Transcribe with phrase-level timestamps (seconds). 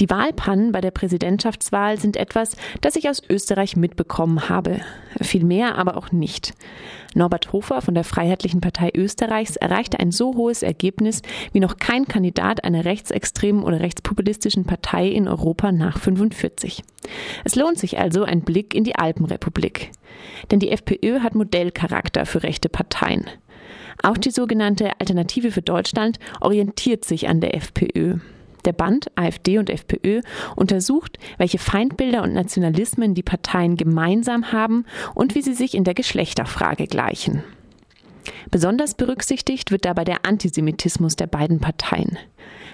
[0.00, 4.80] Die Wahlpannen bei der Präsidentschaftswahl sind etwas, das ich aus Österreich mitbekommen habe.
[5.20, 6.52] Viel mehr aber auch nicht.
[7.14, 11.22] Norbert Hofer von der Freiheitlichen Partei Österreichs erreichte ein so hohes Ergebnis
[11.52, 16.82] wie noch kein Kandidat einer rechtsextremen oder rechtspopulistischen Partei in Europa nach 45.
[17.44, 19.92] Es lohnt sich also ein Blick in die Alpenrepublik.
[20.50, 23.26] Denn die FPÖ hat Modellcharakter für rechte Parteien.
[24.02, 28.18] Auch die sogenannte Alternative für Deutschland orientiert sich an der FPÖ.
[28.64, 30.20] Der Band AfD und FPÖ
[30.56, 34.84] untersucht, welche Feindbilder und Nationalismen die Parteien gemeinsam haben
[35.14, 37.42] und wie sie sich in der Geschlechterfrage gleichen.
[38.50, 42.18] Besonders berücksichtigt wird dabei der Antisemitismus der beiden Parteien.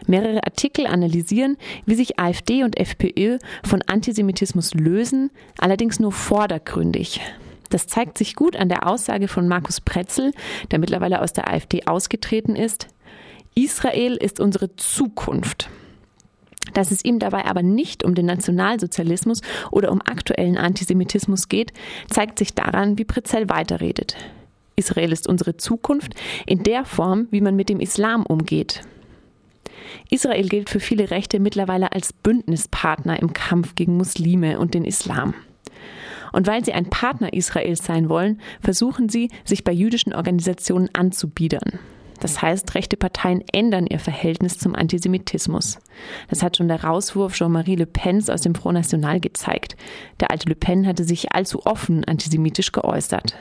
[0.06, 1.56] Mehrere Artikel analysieren,
[1.87, 7.20] wie sich AfD und FPÖ von Antisemitismus lösen, allerdings nur vordergründig.
[7.68, 10.32] Das zeigt sich gut an der Aussage von Markus Pretzel,
[10.70, 12.88] der mittlerweile aus der AfD ausgetreten ist.
[13.54, 15.68] Israel ist unsere Zukunft.
[16.80, 21.74] Dass es ihm dabei aber nicht um den Nationalsozialismus oder um aktuellen Antisemitismus geht,
[22.09, 24.16] zeigt sich daran, wie Prezell weiterredet.
[24.77, 26.15] Israel ist unsere Zukunft
[26.46, 28.80] in der Form, wie man mit dem Islam umgeht.
[30.09, 35.35] Israel gilt für viele Rechte mittlerweile als Bündnispartner im Kampf gegen Muslime und den Islam.
[36.32, 41.79] Und weil sie ein Partner Israels sein wollen, versuchen sie, sich bei jüdischen Organisationen anzubiedern.
[42.21, 45.79] Das heißt, rechte Parteien ändern ihr Verhältnis zum Antisemitismus.
[46.29, 49.76] Das hat schon der Rauswurf Jean-Marie Le Pens aus dem Front National gezeigt.
[50.21, 53.35] Der alte Le Pen hatte sich allzu offen antisemitisch geäußert.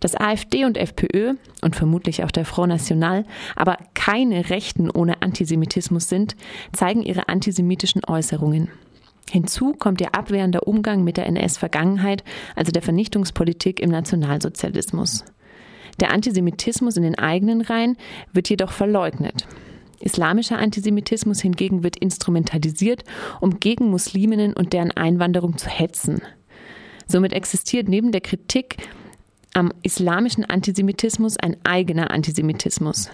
[0.00, 3.24] Dass AfD und FPÖ und vermutlich auch der Front National
[3.56, 6.36] aber keine Rechten ohne Antisemitismus sind,
[6.72, 8.68] zeigen ihre antisemitischen Äußerungen.
[9.30, 12.22] Hinzu kommt ihr abwehrender Umgang mit der NS-Vergangenheit,
[12.54, 15.24] also der Vernichtungspolitik im Nationalsozialismus.
[16.00, 17.96] Der Antisemitismus in den eigenen Reihen
[18.32, 19.46] wird jedoch verleugnet.
[20.00, 23.04] Islamischer Antisemitismus hingegen wird instrumentalisiert,
[23.40, 26.20] um gegen Musliminnen und deren Einwanderung zu hetzen.
[27.06, 28.76] Somit existiert neben der Kritik
[29.54, 33.10] am islamischen Antisemitismus ein eigener Antisemitismus.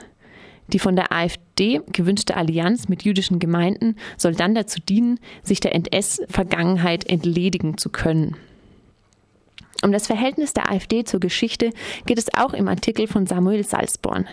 [0.72, 5.74] Die von der AfD gewünschte Allianz mit jüdischen Gemeinden soll dann dazu dienen, sich der
[5.74, 8.36] NS-Vergangenheit entledigen zu können.
[9.82, 11.70] Um das Verhältnis der AfD zur Geschichte
[12.06, 14.28] geht es auch im Artikel von Samuel Salzborn.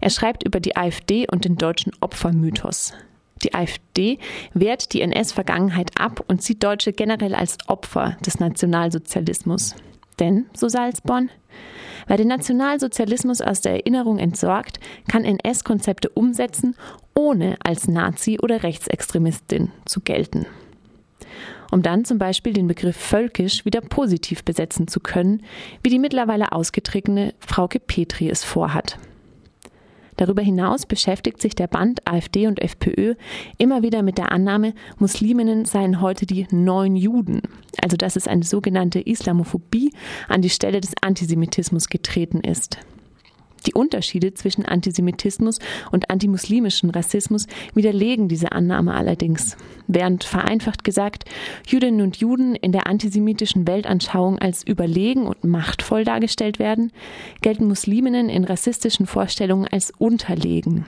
[0.00, 2.94] Er schreibt über die AfD und den deutschen Opfermythos.
[3.42, 4.18] Die AfD
[4.54, 9.74] wehrt die NS-Vergangenheit ab und sieht Deutsche generell als Opfer des Nationalsozialismus.
[10.20, 11.28] Denn, so Salzborn,
[12.06, 14.78] wer den Nationalsozialismus aus der Erinnerung entsorgt,
[15.10, 16.76] kann NS-Konzepte umsetzen,
[17.14, 20.46] ohne als Nazi oder Rechtsextremistin zu gelten
[21.70, 25.42] um dann zum Beispiel den Begriff völkisch wieder positiv besetzen zu können,
[25.82, 28.98] wie die mittlerweile ausgetretene Frauke Petri es vorhat.
[30.16, 33.14] Darüber hinaus beschäftigt sich der Band AfD und FPÖ
[33.58, 37.42] immer wieder mit der Annahme, Musliminnen seien heute die neuen Juden,
[37.82, 39.92] also dass es eine sogenannte Islamophobie
[40.28, 42.78] an die Stelle des Antisemitismus getreten ist.
[43.66, 45.58] Die Unterschiede zwischen Antisemitismus
[45.90, 49.56] und antimuslimischen Rassismus widerlegen diese Annahme allerdings.
[49.86, 51.24] Während vereinfacht gesagt
[51.66, 56.92] Jüdinnen und Juden in der antisemitischen Weltanschauung als überlegen und machtvoll dargestellt werden,
[57.40, 60.86] gelten Musliminnen in rassistischen Vorstellungen als unterlegen.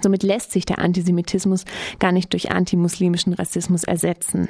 [0.00, 1.64] Somit lässt sich der Antisemitismus
[1.98, 4.48] gar nicht durch antimuslimischen Rassismus ersetzen.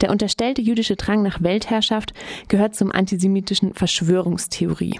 [0.00, 2.14] Der unterstellte jüdische Drang nach Weltherrschaft
[2.48, 4.98] gehört zum antisemitischen Verschwörungstheorie.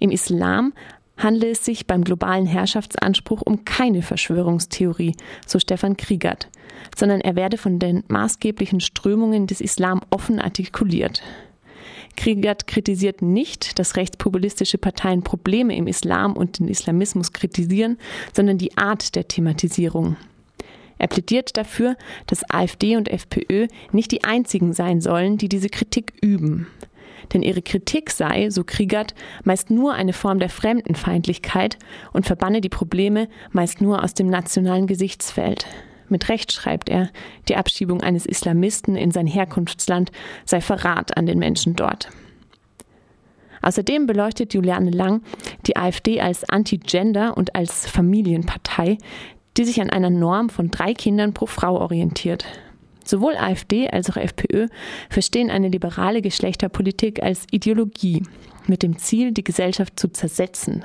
[0.00, 0.72] Im Islam
[1.18, 5.14] handle es sich beim globalen Herrschaftsanspruch um keine Verschwörungstheorie,
[5.46, 6.48] so Stefan Kriegert,
[6.96, 11.22] sondern er werde von den maßgeblichen Strömungen des Islam offen artikuliert.
[12.16, 17.98] Kriegert kritisiert nicht, dass rechtspopulistische Parteien Probleme im Islam und den Islamismus kritisieren,
[18.34, 20.16] sondern die Art der Thematisierung.
[20.98, 21.96] Er plädiert dafür,
[22.26, 26.66] dass AfD und FPÖ nicht die einzigen sein sollen, die diese Kritik üben
[27.32, 29.14] denn ihre Kritik sei, so Kriegert,
[29.44, 31.78] meist nur eine Form der Fremdenfeindlichkeit
[32.12, 35.66] und verbanne die Probleme meist nur aus dem nationalen Gesichtsfeld.
[36.08, 37.10] Mit Recht schreibt er,
[37.48, 40.10] die Abschiebung eines Islamisten in sein Herkunftsland
[40.44, 42.10] sei Verrat an den Menschen dort.
[43.62, 45.22] Außerdem beleuchtet Juliane Lang
[45.66, 48.98] die AfD als Anti-Gender und als Familienpartei,
[49.56, 52.44] die sich an einer Norm von drei Kindern pro Frau orientiert.
[53.04, 54.68] Sowohl AfD als auch FPÖ
[55.08, 58.22] verstehen eine liberale Geschlechterpolitik als Ideologie
[58.66, 60.84] mit dem Ziel, die Gesellschaft zu zersetzen.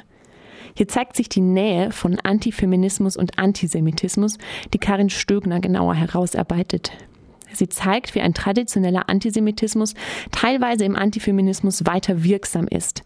[0.78, 4.38] Hier zeigt sich die Nähe von Antifeminismus und Antisemitismus,
[4.74, 6.92] die Karin Stögner genauer herausarbeitet.
[7.54, 9.94] Sie zeigt, wie ein traditioneller Antisemitismus
[10.32, 13.04] teilweise im Antifeminismus weiter wirksam ist.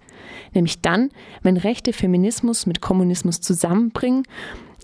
[0.54, 1.10] Nämlich dann,
[1.44, 4.24] wenn rechte Feminismus mit Kommunismus zusammenbringen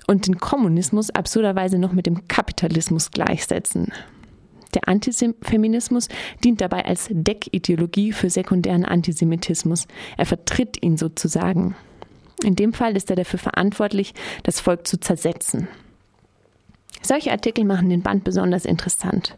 [0.06, 3.92] und den Kommunismus absurderweise noch mit dem Kapitalismus gleichsetzen.
[4.76, 6.10] Der Antifeminismus
[6.44, 9.88] dient dabei als Deckideologie für sekundären Antisemitismus.
[10.18, 11.76] Er vertritt ihn sozusagen.
[12.44, 14.14] In dem Fall ist er dafür verantwortlich,
[14.44, 15.68] das Volk zu zersetzen.
[17.02, 19.38] Solche Artikel machen den Band besonders interessant.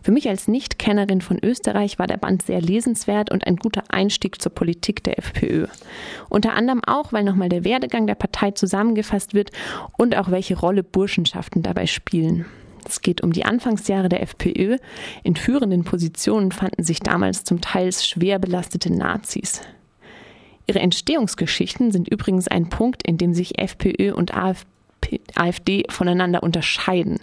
[0.00, 4.40] Für mich als Nicht-Kennerin von Österreich war der Band sehr lesenswert und ein guter Einstieg
[4.40, 5.66] zur Politik der FPÖ.
[6.28, 9.50] Unter anderem auch, weil nochmal der Werdegang der Partei zusammengefasst wird
[9.98, 12.46] und auch welche Rolle Burschenschaften dabei spielen.
[12.86, 14.78] Es geht um die Anfangsjahre der FPÖ.
[15.22, 19.62] In führenden Positionen fanden sich damals zum Teil schwer belastete Nazis.
[20.66, 27.18] Ihre Entstehungsgeschichten sind übrigens ein Punkt, in dem sich FPÖ und AfD voneinander unterscheiden.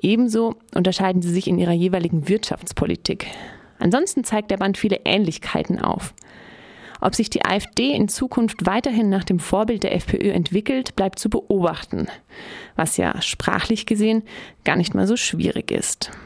[0.00, 3.26] Ebenso unterscheiden sie sich in ihrer jeweiligen Wirtschaftspolitik.
[3.78, 6.14] Ansonsten zeigt der Band viele Ähnlichkeiten auf.
[7.04, 11.28] Ob sich die AfD in Zukunft weiterhin nach dem Vorbild der FPÖ entwickelt, bleibt zu
[11.28, 12.08] beobachten,
[12.76, 14.22] was ja sprachlich gesehen
[14.64, 16.10] gar nicht mal so schwierig ist.